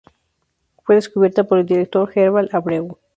Fue 0.83 0.95
descubierta 0.95 1.43
por 1.43 1.59
el 1.59 1.67
director 1.67 2.11
Herval 2.15 2.49
Abreu. 2.53 2.97